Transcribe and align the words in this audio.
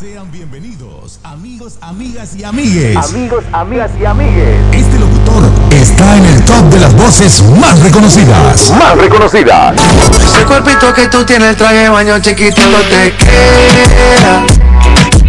Sean 0.00 0.30
bienvenidos, 0.30 1.18
amigos, 1.22 1.74
amigas 1.82 2.34
y 2.36 2.42
amigues. 2.42 2.96
Amigos, 2.96 3.44
amigas 3.52 3.90
y 4.00 4.04
amigues. 4.06 4.56
Este 4.72 4.98
locutor 4.98 5.44
está 5.70 6.16
en 6.16 6.24
el 6.24 6.42
top 6.44 6.64
de 6.70 6.80
las 6.80 6.94
voces 6.94 7.42
más 7.60 7.78
reconocidas. 7.80 8.70
Más 8.70 8.96
reconocidas. 8.96 9.74
Ese 10.10 10.44
cuerpito 10.46 10.92
que 10.94 11.08
tú 11.08 11.22
tienes, 11.24 11.50
el 11.50 11.56
traje 11.56 11.74
de 11.74 11.88
baño 11.90 12.18
chiquitito 12.20 12.78
te 12.88 13.14
queda. 13.16 14.46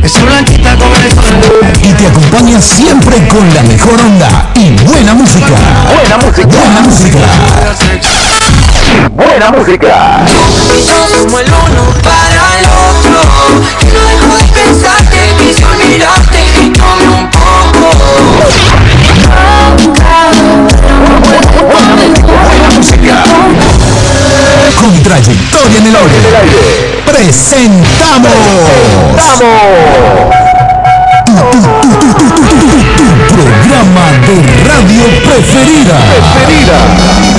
Esa 0.02 0.24
blanquita 0.24 0.78
con 0.78 0.94
el 1.04 1.12
sol. 1.12 1.68
Y 1.84 1.94
te 1.94 2.08
acompaña 2.08 2.62
siempre 2.62 3.28
con 3.28 3.54
la 3.54 3.64
mejor 3.64 4.00
onda 4.00 4.52
y 4.56 4.72
buena 4.86 5.14
música. 5.14 5.48
Buena 5.48 6.18
música. 6.18 6.48
Buena 6.48 6.82
música. 6.82 7.18
Buena 7.18 7.68
música 7.68 8.25
buena 9.12 9.52
música. 9.52 10.26
Somos 10.28 11.42
el 11.42 11.48
uno 11.48 11.84
para 12.04 12.60
el 12.60 12.66
otro. 12.66 13.20
No 13.94 14.02
dejo 14.08 14.32
de 14.38 14.44
pensarte, 14.54 15.20
quise 15.40 15.66
olvidarte, 15.66 16.40
un 16.66 17.30
poco. 17.30 17.88
Buena 22.36 22.70
música. 22.76 23.24
Con 24.80 25.04
trayectoria 25.04 25.78
en 25.78 25.88
el 25.88 25.96
aire. 25.96 26.20
Presentamos. 27.06 28.32
Presentamos. 29.14 30.06
Tu, 31.26 32.08
tu, 32.14 32.36
programa 33.36 34.06
de 34.28 34.36
radio 34.64 35.04
preferida. 35.24 35.98
Preferida. 36.46 37.35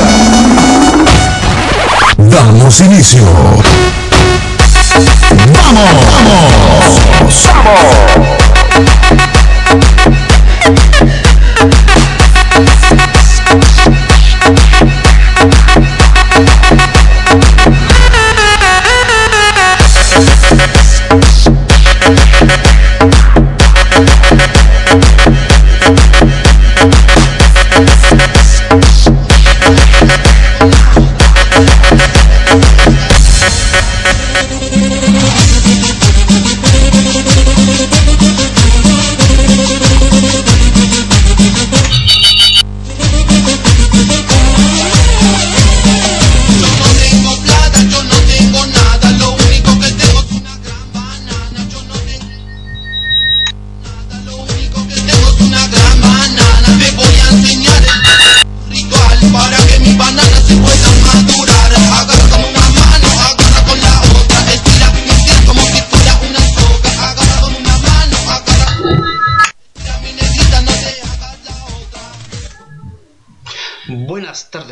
Damos 2.37 2.81
inicio. 2.81 3.25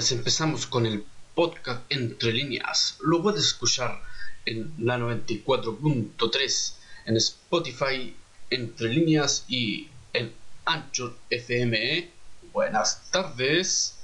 Tardes, 0.05 0.19
empezamos 0.19 0.67
con 0.67 0.85
el 0.85 1.03
podcast 1.35 1.81
Entre 1.89 2.31
Líneas. 2.31 2.99
Lo 3.01 3.23
puedes 3.23 3.43
escuchar 3.43 4.03
en 4.45 4.75
la 4.79 4.99
94.3, 4.99 6.75
en 7.07 7.17
Spotify 7.17 8.15
Entre 8.51 8.89
Líneas 8.91 9.47
y 9.49 9.89
en 10.13 10.31
Anchor 10.67 11.17
FM. 11.31 12.11
Buenas 12.53 13.11
tardes. 13.11 13.95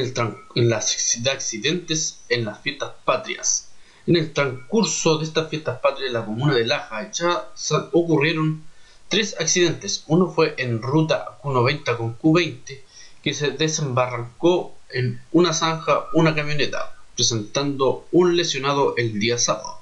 En, 0.00 0.68
las 0.68 1.18
de 1.22 1.30
accidentes 1.30 2.20
en 2.28 2.44
las 2.44 2.60
fiestas 2.60 2.92
patrias. 3.04 3.70
En 4.06 4.16
el 4.16 4.32
transcurso 4.32 5.18
de 5.18 5.24
estas 5.24 5.48
fiestas 5.48 5.80
patrias 5.80 6.08
en 6.08 6.14
la 6.14 6.24
comuna 6.24 6.54
de 6.54 6.66
Laja 6.66 7.10
ya 7.10 7.48
ocurrieron 7.92 8.62
tres 9.08 9.36
accidentes. 9.38 10.04
Uno 10.06 10.30
fue 10.30 10.54
en 10.58 10.82
ruta 10.82 11.38
Q90 11.42 11.96
con 11.96 12.18
Q20 12.18 12.80
que 13.22 13.34
se 13.34 13.50
desembarrancó 13.50 14.74
en 14.90 15.20
una 15.32 15.54
zanja 15.54 16.06
una 16.12 16.34
camioneta, 16.34 16.94
presentando 17.16 18.06
un 18.12 18.36
lesionado 18.36 18.94
el 18.96 19.18
día 19.18 19.38
sábado. 19.38 19.78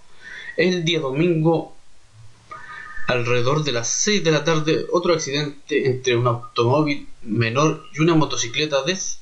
El 0.56 0.84
día 0.84 1.00
domingo 1.00 1.74
Alrededor 3.08 3.64
de 3.64 3.72
las 3.72 3.88
6 3.88 4.22
de 4.22 4.30
la 4.30 4.44
tarde, 4.44 4.86
otro 4.92 5.12
accidente 5.12 5.86
entre 5.86 6.16
un 6.16 6.26
automóvil 6.28 7.08
menor 7.22 7.84
y 7.92 8.00
una 8.00 8.14
motocicleta 8.14 8.82
des, 8.84 9.18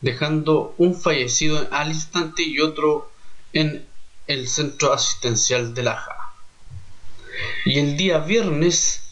dejando 0.00 0.74
un 0.78 0.94
fallecido 0.94 1.66
al 1.70 1.88
instante 1.88 2.42
y 2.42 2.60
otro 2.60 3.10
en 3.52 3.86
el 4.26 4.48
centro 4.48 4.92
asistencial 4.92 5.74
de 5.74 5.82
Laja. 5.82 6.16
Y 7.64 7.78
el 7.78 7.96
día 7.96 8.18
viernes, 8.18 9.02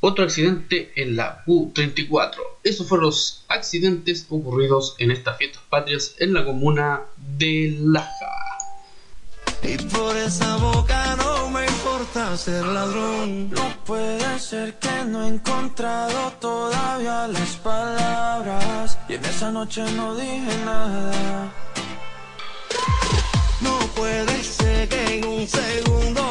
otro 0.00 0.24
accidente 0.24 0.92
en 0.96 1.16
la 1.16 1.44
Q34. 1.44 2.36
Esos 2.62 2.88
fueron 2.88 3.06
los 3.06 3.44
accidentes 3.48 4.26
ocurridos 4.28 4.94
en 4.98 5.10
estas 5.10 5.38
fiestas 5.38 5.62
patrias 5.68 6.14
en 6.18 6.34
la 6.34 6.44
comuna 6.44 7.02
de 7.16 7.76
Laja. 7.78 8.30
Y 9.62 9.76
por 9.76 10.16
esa 10.16 10.56
boca 10.56 11.16
no 11.16 11.50
me 11.50 11.69
importa 12.00 12.36
ser 12.36 12.64
ladrón. 12.64 13.50
No 13.50 13.68
puede 13.84 14.38
ser 14.38 14.78
que 14.78 15.04
no 15.06 15.22
he 15.24 15.28
encontrado 15.28 16.32
todavía 16.40 17.28
las 17.28 17.56
palabras 17.56 18.98
Y 19.08 19.14
en 19.14 19.24
esa 19.24 19.50
noche 19.50 19.82
no 19.92 20.14
dije 20.14 20.56
nada 20.64 21.52
No 23.60 23.78
puede 23.94 24.42
ser 24.42 24.88
que 24.88 25.18
en 25.18 25.24
un 25.26 25.46
segundo 25.46 26.29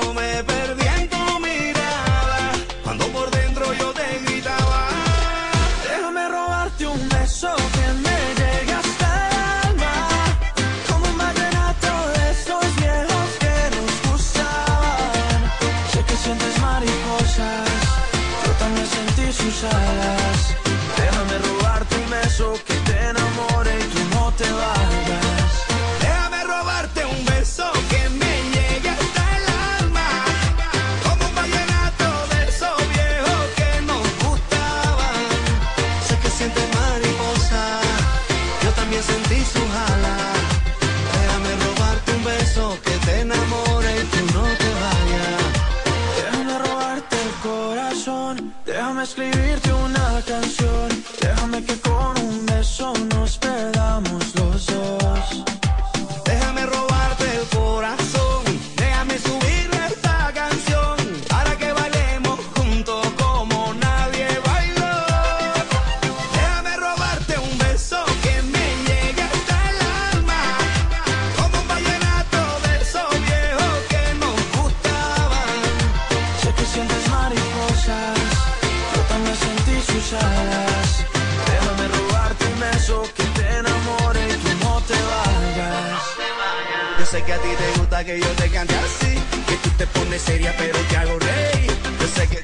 seria 90.20 90.54
pero 90.58 90.78
te 90.90 90.96
hago 90.98 91.18
reír. 91.20 91.72
Yo 92.00 92.08
sé 92.08 92.28
que 92.28 92.40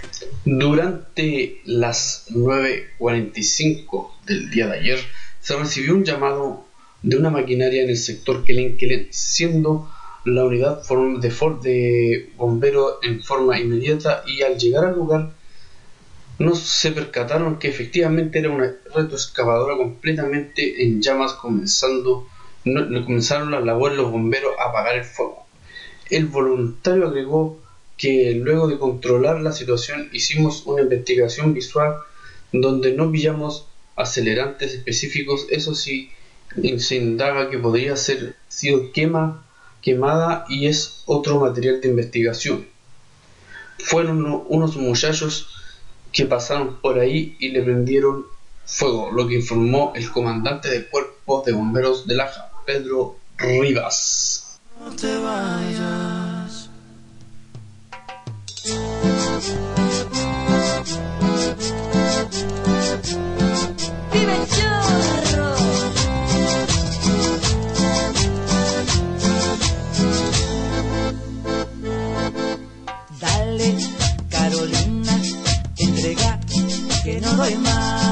Durante 0.46 1.62
las 1.66 2.26
9.45 2.30 4.10
del 4.26 4.50
día 4.50 4.68
de 4.68 4.80
ayer 4.80 5.00
se 5.42 5.56
recibió 5.56 5.94
un 5.96 6.04
llamado 6.04 6.66
de 7.04 7.18
una 7.18 7.30
maquinaria 7.30 7.84
en 7.84 7.90
el 7.90 7.98
sector 7.98 8.44
Kelen 8.46 8.78
siendo 9.12 9.90
la 10.24 10.44
unidad 10.46 10.80
de, 11.20 11.30
for- 11.32 11.62
de 11.62 12.30
bombero 12.36 13.00
en 13.04 13.22
forma 13.24 13.60
inmediata 13.60 14.24
y 14.26 14.42
al 14.42 14.58
llegar 14.58 14.86
al 14.86 14.96
lugar 14.96 15.32
no 16.40 16.56
se 16.56 16.92
percataron 16.92 17.60
que 17.60 17.68
efectivamente 17.70 18.40
era 18.40 18.50
una 18.50 18.74
retroexcavadora 18.94 19.78
completamente 19.78 20.84
en 20.84 21.02
llamas 21.02 21.34
comenzando 21.34 22.28
no- 22.64 23.06
comenzaron 23.06 23.52
las 23.52 23.64
labores 23.64 23.98
los 23.98 24.12
bomberos 24.12 24.54
a 24.60 24.70
apagar 24.70 24.96
el 24.96 25.04
fuego. 25.06 25.46
El 26.10 26.26
voluntario 26.26 27.08
agregó 27.08 27.62
que 27.98 28.34
luego 28.36 28.68
de 28.68 28.78
controlar 28.78 29.42
la 29.42 29.52
situación 29.52 30.10
hicimos 30.12 30.64
una 30.66 30.82
investigación 30.82 31.54
visual 31.54 31.96
donde 32.52 32.94
no 32.94 33.12
pillamos 33.12 33.68
acelerantes 33.96 34.74
específicos, 34.74 35.48
eso 35.50 35.74
sí 35.74 36.12
se 36.78 36.96
indaga 36.96 37.50
que 37.50 37.58
podría 37.58 37.96
ser 37.96 38.36
sido 38.50 38.92
quema, 38.92 39.46
quemada 39.82 40.46
y 40.50 40.68
es 40.68 41.04
otro 41.06 41.40
material 41.40 41.82
de 41.82 41.90
investigación. 41.90 42.68
Fueron 43.80 44.26
uno- 44.26 44.46
unos 44.50 44.76
muchachos 44.78 45.48
que 46.12 46.26
pasaron 46.26 46.80
por 46.82 46.98
ahí 47.00 47.36
y 47.40 47.50
le 47.50 47.62
prendieron 47.62 48.26
fuego, 48.66 49.12
lo 49.12 49.28
que 49.28 49.36
informó 49.36 49.94
el 49.96 50.10
comandante 50.12 50.70
del 50.70 50.88
cuerpo 50.88 51.44
de 51.46 51.52
bomberos 51.54 52.08
de 52.08 52.16
Laja, 52.16 52.52
Pedro 52.66 53.18
Rivas. 53.38 54.58
Dale, 73.20 73.76
Carolina, 74.30 75.22
entrega 75.78 76.40
que 77.04 77.22
no 77.22 77.36
doy 77.36 77.56
más. 77.58 78.05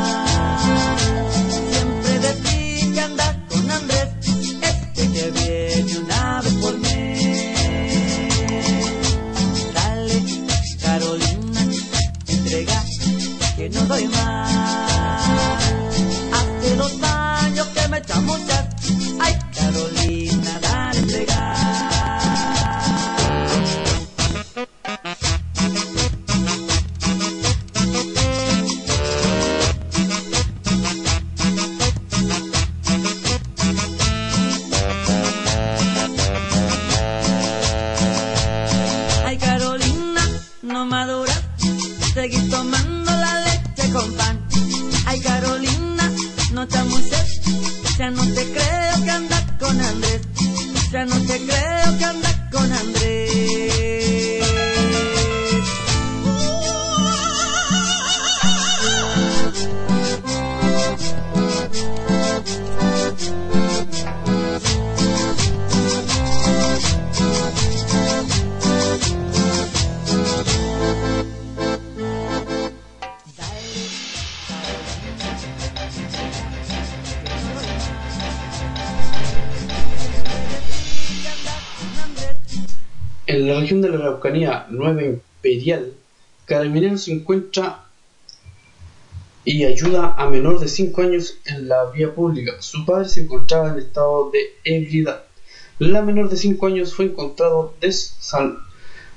En 83.34 83.48
la 83.48 83.60
región 83.60 83.82
de 83.82 83.90
la 83.90 83.98
Araucanía 83.98 84.68
Nueva 84.70 85.02
Imperial, 85.02 85.94
Carabineros 86.46 87.06
se 87.06 87.14
encuentra 87.14 87.86
y 89.44 89.64
ayuda 89.66 90.14
a 90.16 90.30
menor 90.30 90.60
de 90.60 90.68
5 90.68 91.02
años 91.02 91.38
en 91.46 91.68
la 91.68 91.86
vía 91.86 92.14
pública. 92.14 92.52
Su 92.60 92.86
padre 92.86 93.10
se 93.10 93.22
encontraba 93.22 93.72
en 93.72 93.80
estado 93.80 94.30
de 94.30 94.40
ebriedad. 94.64 95.24
La 95.80 96.04
menor 96.04 96.30
de 96.30 96.38
5 96.38 96.68
años 96.68 96.94
fue 96.94 97.06
encontrado 97.06 97.74
desal- 97.82 98.60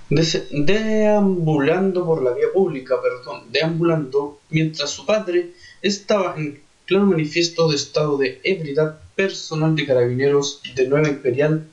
des- 0.08 0.46
deambulando 0.50 2.06
por 2.06 2.22
la 2.22 2.32
vía 2.32 2.46
pública, 2.54 2.94
perdón, 3.02 3.42
deambulando 3.52 4.40
mientras 4.48 4.88
su 4.88 5.04
padre 5.04 5.52
estaba 5.82 6.34
en 6.38 6.62
claro 6.86 7.04
manifiesto 7.04 7.68
de 7.68 7.76
estado 7.76 8.16
de 8.16 8.40
ebriedad. 8.44 8.98
Personal 9.14 9.74
de 9.76 9.84
Carabineros 9.84 10.62
de 10.74 10.88
Nueva 10.88 11.08
Imperial 11.08 11.66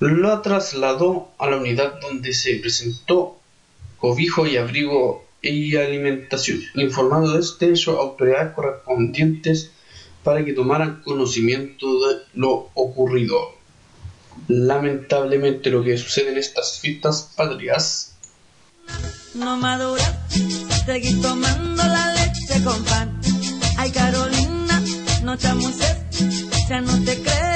lo 0.00 0.40
trasladó 0.40 1.30
a 1.38 1.48
la 1.48 1.56
unidad 1.56 2.00
donde 2.00 2.32
se 2.32 2.54
presentó 2.56 3.38
cobijo 3.98 4.46
y 4.46 4.56
abrigo 4.56 5.26
y 5.42 5.76
alimentación, 5.76 6.60
informando 6.74 7.32
de 7.32 7.40
este 7.40 7.70
hecho 7.70 7.98
a 7.98 8.02
autoridades 8.02 8.54
correspondientes 8.54 9.72
para 10.24 10.44
que 10.44 10.52
tomaran 10.52 11.02
conocimiento 11.02 12.06
de 12.06 12.16
lo 12.34 12.70
ocurrido. 12.74 13.54
Lamentablemente 14.46 15.70
lo 15.70 15.82
que 15.82 15.98
sucede 15.98 16.30
en 16.30 16.38
estas 16.38 16.78
fiestas 16.80 17.32
patrias 17.36 18.18
no 19.34 19.56
madura, 19.56 20.26
seguís 20.86 21.20
tomando 21.20 21.82
la 21.84 22.12
leche 22.14 22.64
con 22.64 22.82
pan. 22.84 23.20
Ay, 23.76 23.90
Carolina, 23.90 24.82
no 25.22 25.36
no 25.36 27.04
te 27.04 27.22
creo 27.22 27.47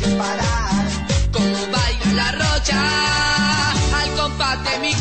sin 0.00 0.16
parar. 0.16 0.86
Como 1.32 1.58
baila 1.72 2.12
la 2.14 2.32
rocha 2.32 2.80
al 4.00 4.10
compás 4.16 4.58
de 4.64 4.78
mi 4.78 4.94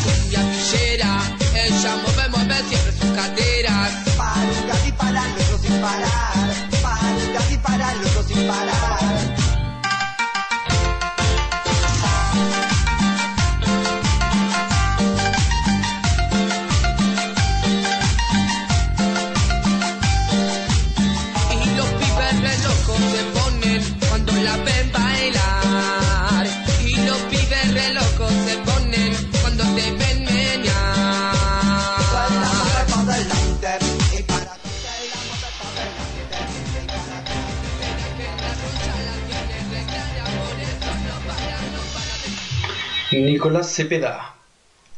Nicolás 43.39 43.73
Cepeda, 43.73 44.35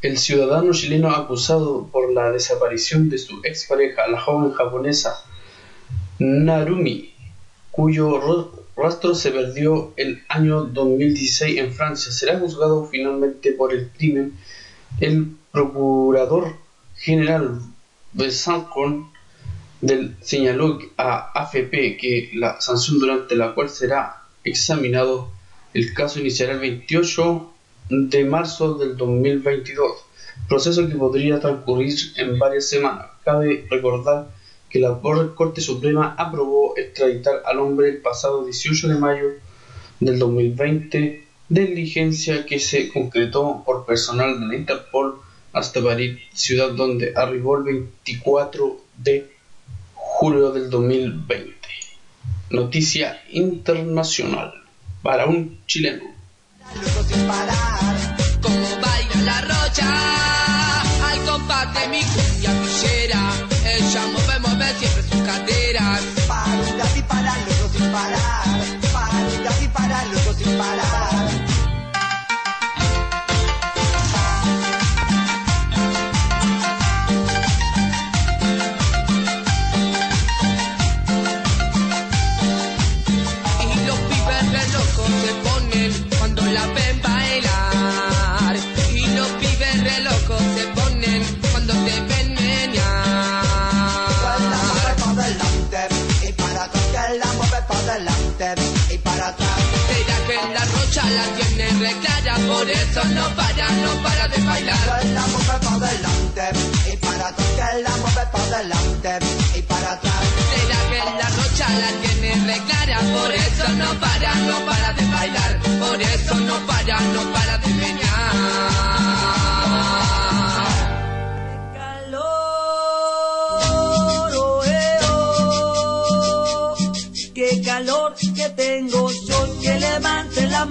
el 0.01 0.17
ciudadano 0.17 0.74
chileno 0.74 1.12
acusado 1.12 1.86
por 1.91 2.12
la 2.12 2.31
desaparición 2.31 3.07
de 3.07 3.19
su 3.19 3.39
expareja, 3.43 4.07
la 4.07 4.19
joven 4.19 4.50
japonesa 4.50 5.13
Narumi, 6.17 7.13
cuyo 7.69 8.17
ro- 8.17 8.63
rastro 8.75 9.13
se 9.13 9.29
perdió 9.29 9.93
el 9.95 10.24
año 10.27 10.63
2016 10.63 11.60
en 11.60 11.71
Francia, 11.71 12.12
será 12.12 12.39
juzgado 12.39 12.83
finalmente 12.86 13.51
por 13.51 13.74
el 13.75 13.89
crimen. 13.89 14.33
El 15.00 15.36
procurador 15.51 16.55
general 16.98 17.60
Besançon 18.12 19.12
del 19.81 20.15
señaló 20.19 20.79
a 20.98 21.31
AFP 21.43 21.95
que 21.95 22.31
la 22.33 22.60
sanción 22.60 22.98
durante 22.98 23.36
la 23.36 23.53
cual 23.53 23.69
será 23.69 24.24
examinado 24.43 25.29
el 25.75 25.93
caso 25.93 26.19
iniciará 26.19 26.53
el 26.53 26.60
28 26.60 27.50
de 27.91 28.24
marzo 28.24 28.75
del 28.75 28.95
2022, 28.95 29.91
proceso 30.48 30.88
que 30.88 30.95
podría 30.95 31.39
transcurrir 31.41 31.93
en 32.15 32.39
varias 32.39 32.69
semanas. 32.69 33.07
Cabe 33.25 33.65
recordar 33.69 34.27
que 34.69 34.79
la 34.79 34.98
Cor- 34.98 35.36
Corte 35.36 35.60
Suprema 35.60 36.15
aprobó 36.17 36.77
extraditar 36.77 37.41
al 37.45 37.60
hombre 37.60 37.89
el 37.89 37.98
pasado 37.98 38.45
18 38.45 38.88
de 38.88 38.95
mayo 38.95 39.25
del 40.00 40.17
2020, 40.19 41.25
diligencia 41.50 42.45
que 42.45 42.60
se 42.60 42.88
concretó 42.88 43.62
por 43.65 43.86
personal 43.86 44.39
de 44.39 44.48
la 44.48 44.55
Interpol 44.55 45.19
hasta 45.51 45.83
París, 45.83 46.17
ciudad 46.33 46.71
donde 46.71 47.12
arribó 47.13 47.57
el 47.57 47.63
24 47.63 48.77
de 49.00 49.29
julio 49.93 50.51
del 50.53 50.69
2020. 50.69 51.53
Noticia 52.51 53.21
internacional 53.31 54.53
para 55.01 55.25
un 55.25 55.60
chileno. 55.67 56.05
Luego 56.80 57.04
sin 57.04 57.28
parar, 57.28 58.11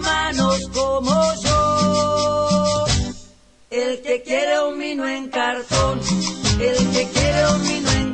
manos 0.01 0.69
como 0.75 1.35
yo. 1.43 2.87
El 3.71 4.03
que 4.03 4.23
quiere 4.23 4.61
un 4.61 4.79
vino 4.79 5.07
en 5.07 5.29
cartón, 5.29 6.01
el 6.61 6.77
que 6.91 7.09
quiere 7.09 7.49
un 7.55 7.63
vino 7.63 7.91
en 7.93 8.10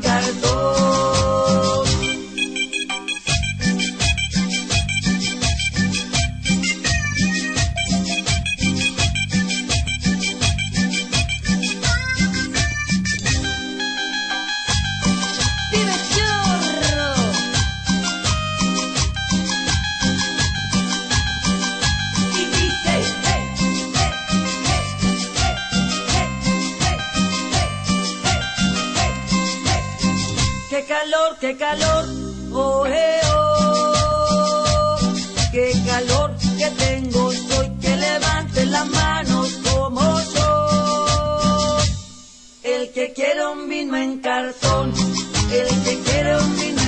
quiere 43.17 43.47
un 43.47 43.67
vino 43.67 43.97
en 43.97 44.19
cartón, 44.19 44.93
el 45.51 45.69
que 45.85 45.99
quiere 46.05 46.37
un 46.37 46.57
vino 46.59 46.86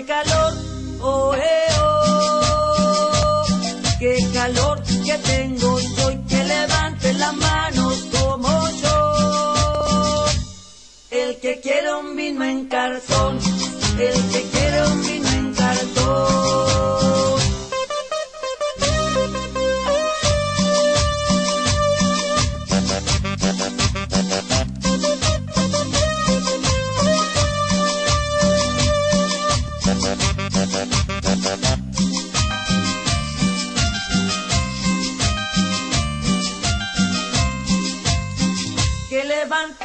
qué 0.00 0.06
calor, 0.06 0.54
oh, 1.02 1.34
eh, 1.34 1.66
oh. 1.82 3.44
Qué 3.98 4.26
calor 4.32 4.82
que 4.82 5.18
tengo, 5.18 5.78
soy 5.78 6.16
que 6.26 6.42
levante 6.44 7.12
las 7.14 7.34
manos 7.34 8.06
como 8.18 8.68
yo. 8.82 10.24
El 11.10 11.38
que 11.40 11.60
quiere 11.60 11.92
un 11.92 12.16
vino 12.16 12.44
en 12.44 12.66
cartón, 12.66 13.38
el 13.98 14.29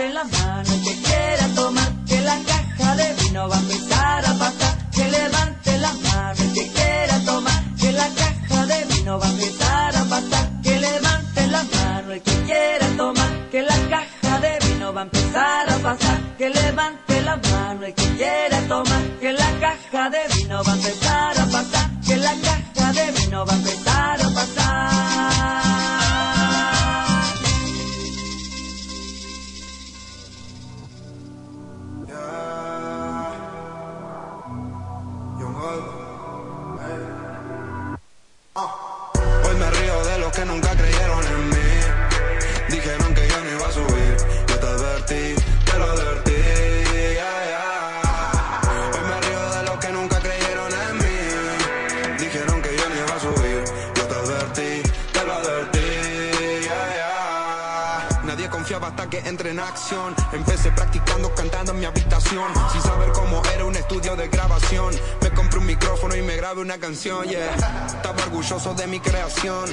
la 0.03 0.23
mano 0.25 0.71
que 0.83 0.93
quiera 1.01 1.47
tomar, 1.55 1.89
que 2.05 2.21
la 2.21 2.37
caja 2.45 2.95
de 2.95 3.13
vino 3.13 3.47
va 3.47 3.55
a 3.55 3.59
empezar 3.59 4.25
a 4.25 4.33
pasar. 4.33 4.91
Que 4.91 5.07
levante 5.09 5.77
la 5.77 5.93
mano 5.93 6.41
el 6.43 6.53
que 6.53 6.67
quiera 6.67 7.19
tomar, 7.25 7.63
que 7.79 7.91
la 7.93 8.07
caja 8.09 8.65
de 8.65 8.85
vino 8.93 9.19
va 9.19 9.25
a 9.25 9.29
empezar 9.29 9.95
a 9.95 10.03
pasar. 10.05 10.61
Que 10.63 10.79
levante 10.79 11.47
la 11.47 11.63
mano 11.63 12.11
el 12.11 12.21
que 12.21 12.43
quiera 12.43 12.87
tomar, 12.97 13.49
que 13.51 13.61
la 13.61 13.77
caja 13.89 14.39
de 14.41 14.67
vino 14.67 14.93
va 14.93 15.01
a 15.01 15.03
empezar 15.03 15.69
a 15.69 15.77
pasar. 15.77 16.19
Que 16.37 16.49
levante 16.49 17.21
la 17.21 17.37
mano 17.37 17.85
el 17.85 17.93
que 17.93 18.07
quiera 18.17 18.59
tomar, 18.67 19.01
que 19.21 19.31
la 19.33 19.51
caja 19.59 20.09
de 20.09 20.19
vino 20.35 20.61
va 20.63 20.71
a 20.73 20.75
empezar 20.75 21.04
entré 59.25 59.49
en 59.49 59.59
acción. 59.59 60.15
Empecé 60.31 60.71
practicando 60.71 61.33
cantando 61.35 61.71
en 61.73 61.79
mi 61.79 61.85
habitación. 61.85 62.51
Sin 62.71 62.81
saber 62.81 63.11
cómo 63.11 63.41
era 63.53 63.65
un 63.65 63.75
estudio 63.75 64.15
de 64.15 64.27
grabación. 64.29 64.95
Me 65.21 65.31
compré 65.31 65.59
un 65.59 65.65
micrófono 65.65 66.15
y 66.15 66.21
me 66.21 66.35
grabé 66.37 66.61
una 66.61 66.77
canción, 66.77 67.25
yeah. 67.25 67.55
Estaba 67.87 68.23
orgulloso 68.23 68.73
de 68.73 68.87
mi 68.87 68.99
creación. 68.99 69.69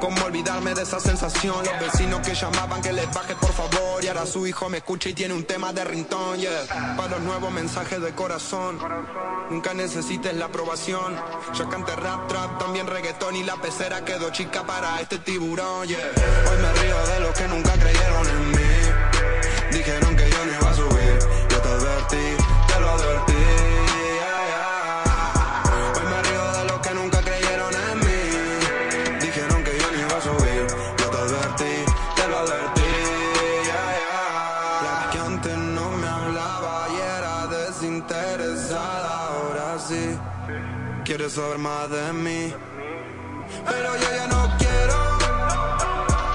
Cómo 0.00 0.24
olvidarme 0.24 0.74
de 0.74 0.82
esa 0.82 1.00
sensación. 1.00 1.56
Los 1.64 1.80
vecinos 1.80 2.20
que 2.20 2.34
llamaban 2.34 2.80
que 2.82 2.92
les 2.92 3.12
baje 3.12 3.34
por 3.36 3.52
favor. 3.52 4.02
Y 4.02 4.08
ahora 4.08 4.26
su 4.26 4.46
hijo 4.46 4.68
me 4.68 4.78
escucha 4.78 5.08
y 5.08 5.14
tiene 5.14 5.34
un 5.34 5.44
tema 5.44 5.72
de 5.72 5.84
rintón, 5.84 6.38
yeah. 6.38 6.96
Para 6.96 7.10
los 7.10 7.20
nuevos 7.20 7.52
mensajes 7.52 8.00
de 8.00 8.12
corazón. 8.12 8.78
Nunca 9.50 9.74
necesites 9.74 10.34
la 10.34 10.46
aprobación. 10.46 11.16
Yo 11.54 11.68
canté 11.68 11.94
rap, 11.96 12.28
trap, 12.28 12.58
también 12.58 12.86
reggaetón. 12.86 13.36
Y 13.36 13.44
la 13.44 13.56
pecera 13.56 14.04
quedó 14.04 14.30
chica 14.30 14.64
para 14.64 15.00
este 15.00 15.18
tiburón, 15.18 15.86
yeah. 15.88 15.98
Hoy 15.98 16.56
me 16.62 16.72
río 16.82 17.06
de 17.06 17.20
los 17.20 17.30
que 17.34 17.48
nunca 17.48 17.72
creyeron 17.72 18.28
en 18.28 18.45
mí. 18.45 18.45
Quiere 41.26 41.30
saber 41.30 41.58
más 41.58 41.90
de 41.90 42.12
mí. 42.12 42.54
Pero 43.66 43.96
yo 43.96 44.16
ya 44.16 44.26
no 44.28 44.56
quiero. 44.58 45.18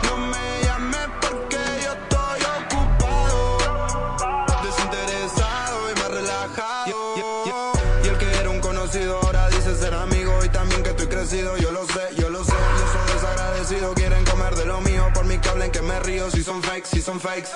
No 0.04 0.18
me 0.18 0.64
llames 0.66 1.08
porque 1.22 1.58
yo 1.84 1.92
estoy 1.94 2.42
ocupado. 2.58 3.58
Desinteresado 4.64 5.92
y 5.92 6.00
más 6.00 6.12
relajado. 6.12 7.16
Y 8.04 8.08
el 8.08 8.18
que 8.18 8.32
era 8.40 8.50
un 8.50 8.60
conocido 8.60 9.20
ahora 9.24 9.50
dice 9.50 9.76
ser 9.76 9.94
amigo. 9.94 10.34
Y 10.44 10.50
también 10.50 10.84
que 10.84 10.90
estoy 10.90 11.08
crecido. 11.08 11.58
Yo 11.58 11.72
lo 11.72 11.86
sé, 11.88 12.16
yo 12.18 12.30
lo 12.30 12.44
sé. 12.44 12.52
Yo 12.52 12.86
soy 12.92 13.14
desagradecido. 13.14 13.94
Quieren 13.94 14.26
comer 14.26 14.56
de 14.56 14.66
lo 14.66 14.82
mío. 14.82 15.08
Por 15.14 15.26
mi 15.26 15.38
que 15.38 15.50
hablen 15.50 15.72
que 15.72 15.82
me 15.82 16.00
río. 16.02 16.30
Si 16.32 16.44
son 16.44 16.62
fakes, 16.62 16.90
si 16.92 17.02
son 17.02 17.20
fakes. 17.20 17.50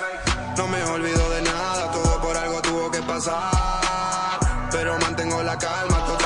No 0.56 0.66
me 0.68 0.82
olvido 0.84 1.30
de 1.30 1.42
nada. 1.42 1.90
Todo 1.90 2.20
por 2.22 2.36
algo 2.36 2.62
tuvo 2.62 2.90
que 2.90 3.02
pasar. 3.02 3.50
Pero 4.70 4.98
mantengo 4.98 5.42
la 5.42 5.58
calma. 5.58 6.04
Total 6.06 6.25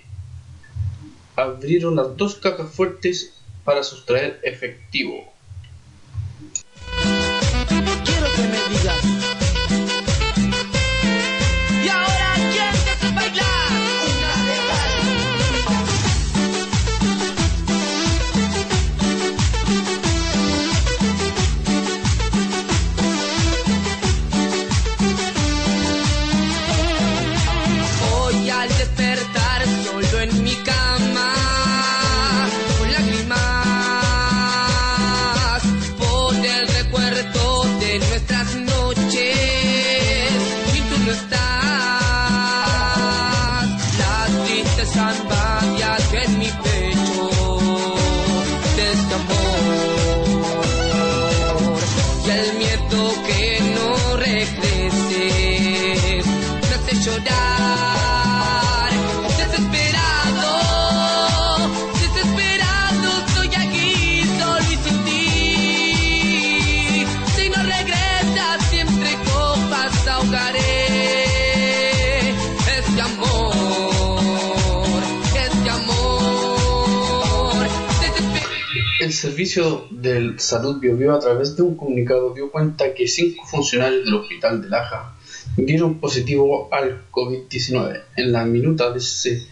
abrieron 1.35 1.95
las 1.95 2.15
dos 2.17 2.35
cajas 2.35 2.73
fuertes 2.73 3.33
para 3.63 3.83
sustraer 3.83 4.39
efectivo. 4.43 5.31
El 79.11 79.17
servicio 79.17 79.87
de 79.91 80.35
salud 80.37 80.79
Biobío 80.79 81.13
a 81.13 81.19
través 81.19 81.57
de 81.57 81.63
un 81.63 81.75
comunicado 81.75 82.33
dio 82.33 82.49
cuenta 82.49 82.93
que 82.93 83.09
cinco 83.09 83.45
funcionarios 83.45 84.05
del 84.05 84.13
hospital 84.13 84.61
de 84.61 84.69
Laja 84.69 85.17
dieron 85.57 85.99
positivo 85.99 86.69
al 86.71 87.11
COVID-19. 87.11 88.03
En 88.15 88.31
la 88.31 88.45
minuta 88.45 88.97
se, 89.01 89.45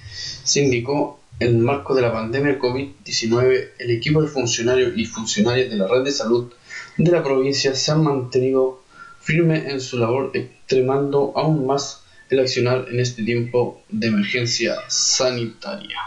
se 0.46 0.64
indicó 0.64 1.20
en 1.42 1.58
el 1.58 1.58
marco 1.58 1.94
de 1.94 2.04
la 2.04 2.14
pandemia 2.14 2.54
del 2.54 2.62
COVID-19, 2.62 3.72
el 3.80 3.92
equipo 3.92 4.22
de 4.22 4.30
funcionarios 4.30 4.94
y 4.96 5.04
funcionarias 5.04 5.70
de 5.70 5.76
la 5.76 5.90
red 5.90 6.06
de 6.06 6.12
salud 6.14 6.54
de 6.96 7.12
la 7.12 7.22
provincia 7.22 7.76
se 7.76 7.92
han 7.92 8.02
mantenido 8.02 8.82
firmes 9.20 9.66
en 9.66 9.82
su 9.82 9.98
labor, 9.98 10.32
extremando 10.36 11.34
aún 11.36 11.68
más 11.68 12.06
el 12.30 12.40
accionar 12.40 12.86
en 12.90 13.02
este 13.02 13.24
tiempo 13.24 13.82
de 13.90 14.08
emergencia 14.08 14.78
sanitaria. 14.88 15.98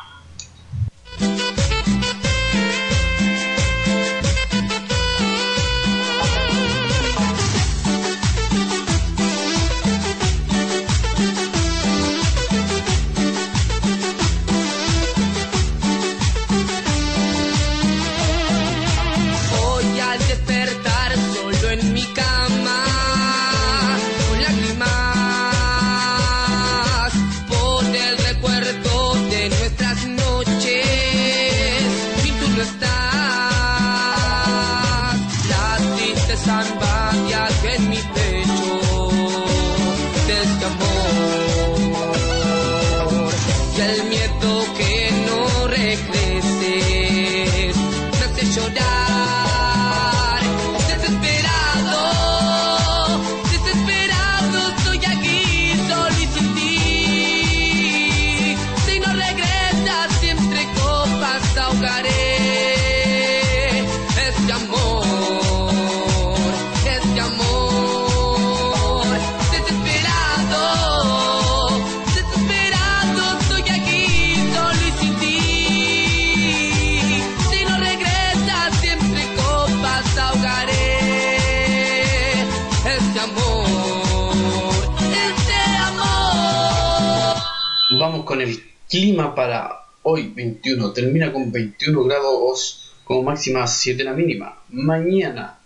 Vamos 88.03 88.25
con 88.25 88.41
el 88.41 88.61
clima 88.91 89.33
para 89.33 89.85
hoy 90.03 90.33
21. 90.35 90.93
Termina 90.93 91.33
con 91.33 91.53
21 91.53 92.03
grados 92.03 92.95
como 93.05 93.23
máxima 93.23 93.65
7 93.65 94.03
la 94.03 94.13
mínima. 94.13 94.59
Mañana 94.71 95.61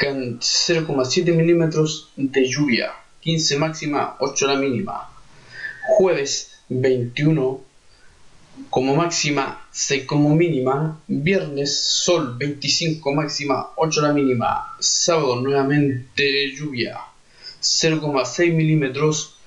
con 0.00 0.40
0,7 0.40 1.34
milímetros 1.34 2.12
de 2.16 2.48
lluvia. 2.48 2.92
15 3.20 3.58
máxima, 3.58 4.16
8 4.20 4.46
la 4.46 4.56
mínima. 4.56 5.10
Jueves 5.86 6.62
21 6.70 7.60
como 8.70 8.96
máxima, 8.96 9.68
6 9.70 10.06
como 10.06 10.34
mínima. 10.34 10.98
Viernes 11.08 11.78
sol 11.78 12.36
25 12.38 13.12
máxima, 13.12 13.72
8 13.76 14.00
la 14.00 14.14
mínima. 14.14 14.76
Sábado 14.80 15.42
nuevamente 15.42 16.54
lluvia. 16.56 17.00
0,6 17.60 18.50
milímetros 18.54 19.39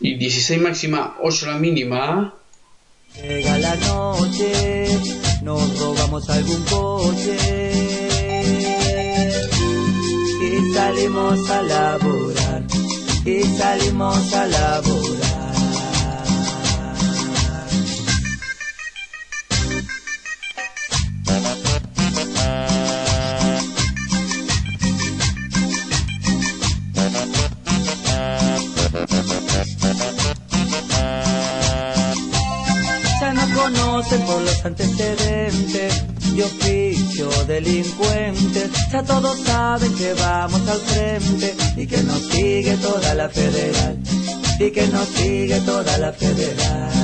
y 0.00 0.16
16 0.16 0.60
máxima, 0.60 1.16
8 1.22 1.46
la 1.46 1.58
mínima. 1.58 2.34
Llega 3.20 3.58
la 3.58 3.76
noche, 3.76 4.88
nos 5.42 5.78
robamos 5.78 6.28
algún 6.30 6.62
coche 6.64 7.72
y 10.42 10.72
salimos 10.72 11.50
a 11.50 11.62
laborar, 11.62 12.62
y 13.24 13.42
salimos 13.42 14.32
a 14.32 14.46
laborar. 14.46 15.09
Conocen 34.00 34.22
por 34.22 34.40
los 34.40 34.64
antecedentes 34.64 36.04
de 36.34 36.44
oficio 36.44 37.28
delincuentes. 37.46 38.70
Ya 38.90 39.02
todos 39.02 39.38
saben 39.40 39.94
que 39.94 40.14
vamos 40.14 40.66
al 40.68 40.78
frente 40.78 41.54
y 41.76 41.86
que 41.86 42.02
nos 42.04 42.22
sigue 42.28 42.76
toda 42.78 43.14
la 43.14 43.28
federal. 43.28 43.98
Y 44.58 44.70
que 44.70 44.86
nos 44.88 45.06
sigue 45.08 45.60
toda 45.60 45.98
la 45.98 46.12
federal. 46.12 46.99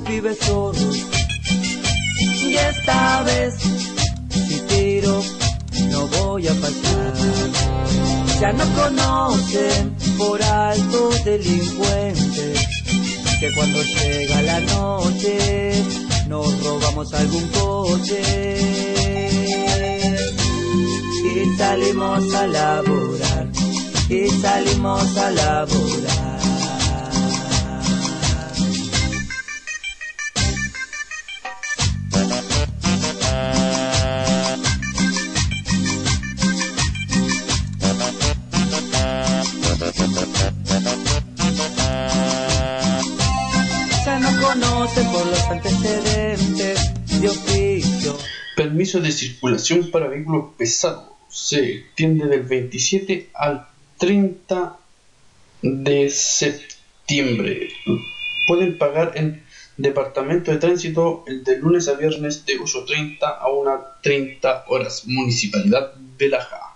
Pibes 0.00 0.38
zorros. 0.38 0.96
Y 2.20 2.54
esta 2.54 3.22
vez, 3.22 3.54
si 4.30 4.60
tiro, 4.60 5.22
no 5.90 6.06
voy 6.08 6.48
a 6.48 6.54
pasar. 6.54 7.14
Ya 8.40 8.52
no 8.52 8.64
conocen 8.74 9.94
por 10.18 10.42
altos 10.42 11.24
delincuentes. 11.24 12.60
Que 13.40 13.52
cuando 13.54 13.82
llega 13.82 14.42
la 14.42 14.60
noche, 14.60 15.84
nos 16.28 16.64
robamos 16.64 17.12
algún 17.14 17.46
coche. 17.48 18.58
Y 21.34 21.56
salimos 21.56 22.34
a 22.34 22.46
laborar. 22.46 23.48
Y 24.08 24.28
salimos 24.40 25.16
a 25.16 25.30
laborar. 25.30 26.31
Permiso 48.82 49.00
de 49.00 49.12
circulación 49.12 49.92
para 49.92 50.08
vehículos 50.08 50.54
pesados 50.58 51.04
se 51.28 51.72
extiende 51.72 52.26
del 52.26 52.42
27 52.42 53.30
al 53.32 53.68
30 53.96 54.76
de 55.62 56.10
septiembre. 56.10 57.68
Pueden 58.48 58.78
pagar 58.78 59.12
en 59.14 59.44
Departamento 59.76 60.50
de 60.50 60.56
Tránsito 60.56 61.22
el 61.28 61.44
de 61.44 61.58
lunes 61.58 61.86
a 61.86 61.92
viernes 61.94 62.44
de 62.44 62.58
8.30 62.58 63.18
a 63.22 63.46
1.30 63.46 64.64
horas. 64.66 65.04
Municipalidad 65.06 65.94
de 65.94 66.28
Laja. 66.28 66.74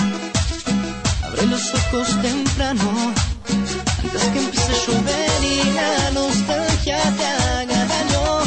Abre 1.23 1.45
los 1.47 1.73
ojos 1.73 2.21
temprano, 2.21 3.13
antes 4.03 4.23
que 4.31 4.39
empiece 4.39 4.71
a 4.71 4.85
llover 4.85 5.43
y 5.43 5.63
la 5.73 6.11
nostalgia 6.11 6.99
te 7.17 7.25
haga 7.25 7.85
daño. 7.85 8.41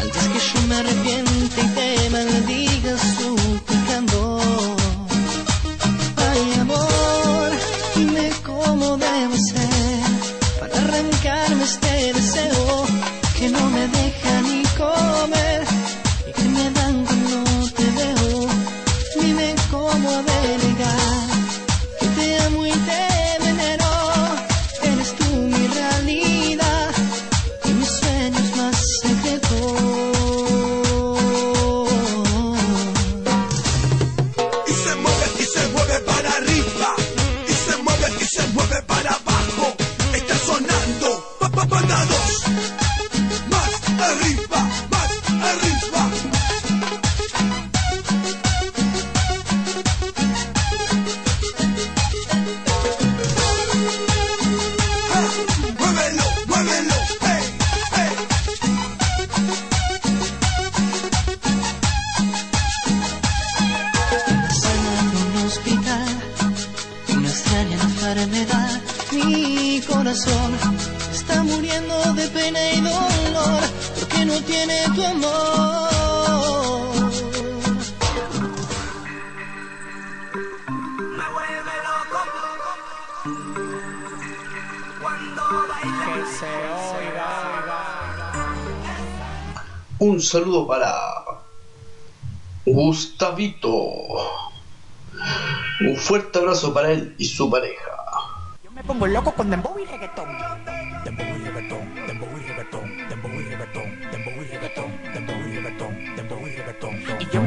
Antes 0.00 0.24
que 0.28 0.38
yo 0.38 0.66
me 0.68 0.76
arrepiente 0.76 1.31
cómo 20.02 20.22
delegar 20.22 21.11
Un 89.98 90.20
saludo 90.20 90.66
para 90.66 90.94
Gustavito. 92.64 93.72
Un 95.80 95.96
fuerte 95.96 96.38
abrazo 96.38 96.72
para 96.72 96.92
él 96.92 97.14
y 97.18 97.26
su 97.26 97.50
pareja. 97.50 97.76
Yo 98.64 98.70
me 98.70 98.82
pongo 98.84 99.06
loco 99.06 99.32
con 99.32 99.50
dembow 99.50 99.78
y 99.78 99.84
reggaetón. 99.84 100.28
Dembow 101.04 101.26
y 101.26 101.44
reggaetón, 101.44 101.94
dembow 102.06 102.28
y 102.38 102.40
reggaetón, 102.40 103.06
dembow 103.08 103.08
y 103.08 103.08
reggaetón, 103.08 103.08
dembow 103.08 103.30
y 103.32 103.44
reggaetón, 103.44 104.11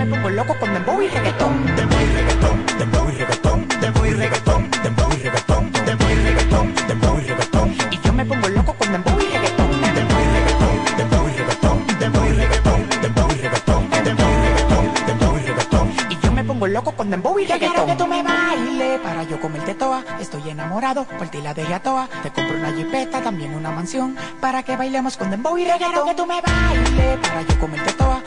me 0.05 0.15
pongo 0.15 0.29
loco 0.29 0.55
con 0.59 0.73
dembow 0.73 1.01
y 1.01 1.07
reggaetón. 1.07 1.65
Dembow 1.75 1.99
y 1.99 2.05
reggaetón, 2.05 2.65
dembow 2.77 3.09
y 3.09 3.13
reggaetón, 3.15 3.67
dembow 3.81 4.05
y 4.05 4.13
reggaetón, 4.13 4.71
dembow 4.83 5.11
y 5.13 5.15
reggaetón, 5.15 5.71
dembow 5.85 6.09
y 6.09 6.15
reggaetón, 6.15 6.75
dembow 6.87 7.19
y 7.19 7.23
reggaetón. 7.23 7.75
Y 7.91 7.99
yo 8.05 8.13
me 8.13 8.25
pongo 8.25 8.47
loco 8.49 8.73
con 8.73 8.91
dembow 8.91 9.19
y 9.19 9.25
reggaetón. 9.25 9.81
Dembow 9.95 10.21
y 10.21 10.29
reggaetón, 10.35 10.97
dembow 10.97 11.27
y 11.27 11.33
reggaetón, 11.33 11.87
dembow 11.99 12.25
y 12.25 12.33
reggaetón, 12.33 12.89
dembow 13.01 13.31
y 13.31 13.41
reggaetón, 13.41 13.89
dembow 14.05 14.29
y 14.29 14.41
reggaetón, 14.41 15.07
dembow 15.07 15.37
y 15.37 15.41
reggaetón. 15.41 15.93
Y 16.09 16.25
yo 16.25 16.31
me 16.31 16.43
pongo 16.43 16.67
loco 16.67 16.91
con 16.91 17.09
dembow 17.09 17.39
y 17.39 17.45
reggaetón. 17.45 17.73
Quiero 17.73 17.85
que 17.85 17.95
tú 17.95 18.07
me 18.07 18.21
bailes 18.23 18.99
para 18.99 19.23
yo 19.23 19.39
comerte 19.39 19.73
toa. 19.73 20.03
Estoy 20.19 20.49
enamorado, 20.49 21.05
por 21.05 21.27
ti 21.29 21.41
la 21.41 21.53
dejé 21.53 21.73
a 21.73 21.81
toa. 21.81 22.07
Te 22.21 22.29
compro 22.31 22.57
una 22.57 22.71
jipeta, 22.73 23.21
también 23.21 23.55
una 23.55 23.71
mansión. 23.71 24.15
Para 24.39 24.61
que 24.61 24.77
bailemos 24.77 25.17
con 25.17 25.31
dembow 25.31 25.57
y 25.57 25.63
reggaetón. 25.63 25.91
Quiero 25.91 26.05
que 26.05 26.15
tú 26.15 26.25
me 26.27 26.41
bailes 26.41 27.17
para 27.27 27.41
yo 27.41 27.59
comerte 27.59 27.91
toa. 27.93 28.21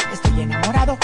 La 0.88 0.94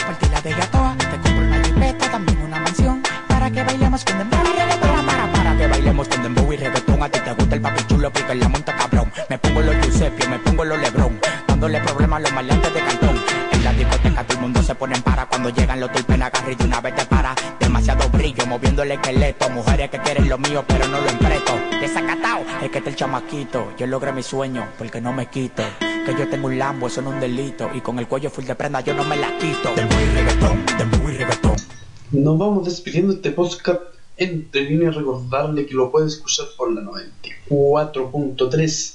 toa. 0.71 0.97
Te 0.97 1.19
compro 1.21 1.47
una 1.47 1.63
jipeta, 1.63 2.11
también 2.11 2.41
una 2.41 2.59
mansión. 2.59 3.03
Para 3.29 3.51
que 3.51 3.63
bailemos 3.63 4.03
con 4.03 4.17
dembow 4.17 4.41
y 4.41 4.59
reggaetón. 4.59 5.07
Para, 5.07 5.57
que 5.59 5.67
bailemos 5.67 6.09
con 6.09 6.23
dembow 6.23 6.53
y 6.53 6.57
reggaetón. 6.57 7.03
A 7.03 7.09
ti 7.11 7.21
te 7.21 7.33
gusta 7.33 7.55
el 7.55 7.61
papi 7.61 7.87
chulo 7.87 8.11
porque 8.11 8.33
en 8.33 8.41
la 8.41 8.49
monta 8.49 8.75
cabrón. 8.75 9.13
Me 9.29 9.37
pongo 9.37 9.61
los 9.61 9.77
Giuseppe, 9.83 10.27
me 10.27 10.39
pongo 10.39 10.65
los 10.65 10.79
Lebron. 10.81 11.21
Dándole 11.47 11.81
problemas 11.83 12.17
a 12.17 12.21
los 12.21 12.33
maleantes 12.33 12.73
de 12.73 12.81
cantón. 12.81 13.21
En 13.53 13.65
la 13.65 13.73
discoteca 13.75 14.25
todo 14.25 14.39
el 14.39 14.43
mundo 14.43 14.63
se 14.63 14.75
pone 14.75 14.97
en 14.97 15.03
para 15.03 15.27
cuando 15.27 15.51
llegan 15.51 15.79
los 15.79 15.93
tulpen 15.93 16.23
agarra 16.23 16.51
y 16.51 16.55
de 16.55 16.65
una 16.65 16.81
vez 16.81 16.95
te 16.95 17.05
para. 17.05 17.35
Brillo 18.25 18.47
moviendo 18.47 18.83
el 18.83 18.93
esqueleto. 18.93 19.51
Mujeres 19.51 19.91
que 19.91 19.99
quieren 19.99 20.31
lo 20.31 20.39
mío 20.39 20.65
pero 20.67 20.89
no 20.89 20.99
lo 20.99 21.11
empreto. 21.11 21.53
Desacatao, 21.79 22.43
es 22.63 22.71
que 22.71 22.79
está 22.79 22.89
el 22.89 22.97
chamaquito. 22.97 23.75
Yo 23.77 23.87
logré 23.87 24.15
mi 24.15 24.23
sueño 24.23 24.67
porque 24.79 24.99
no 24.99 25.13
me 25.13 25.27
quito. 25.27 25.63
Que 25.79 26.15
yo 26.19 26.27
tengo 26.31 26.47
un 26.47 26.59
lambo, 26.59 26.87
eso 26.87 27.03
no 27.03 27.11
es 27.11 27.17
un 27.17 27.21
delito. 27.21 27.71
Y 27.75 27.83
con 27.83 27.99
el 27.99 28.09
cuello 28.09 28.31
full 28.31 28.45
de 28.45 28.55
prenda 28.55 28.81
yo 28.81 28.95
no 28.95 29.05
me 29.05 29.19
la 29.19 29.37
quito. 29.37 29.75
Dembow 29.77 30.01
y 30.01 30.07
reggaetón, 30.07 30.65
dembow 30.79 31.11
y 31.11 31.17
reggaetón. 31.19 31.57
Nos 32.13 32.39
vamos 32.39 32.65
despidiendo 32.65 33.13
de 33.13 33.17
este 33.17 33.33
podcast 33.33 33.83
entre 34.17 34.63
líneas. 34.63 34.95
Recordarle 34.95 35.67
que 35.67 35.75
lo 35.75 35.93
puede 35.93 36.07
escuchar 36.07 36.47
por 36.57 36.73
la 36.73 36.81
94.3 37.51 38.95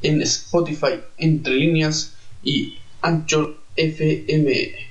en 0.00 0.22
Spotify, 0.22 1.02
entre 1.18 1.52
líneas 1.54 2.14
y 2.42 2.78
Anchor 3.02 3.58
FM. 3.76 4.89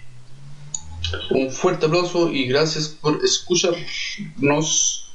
Un 1.29 1.51
fuerte 1.51 1.85
aplauso 1.85 2.29
y 2.31 2.47
gracias 2.47 2.87
por 2.87 3.23
escucharnos. 3.23 5.05